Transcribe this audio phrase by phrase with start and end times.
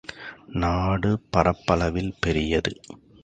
[0.61, 2.73] நாடு பரப்பளவில் பெரியது.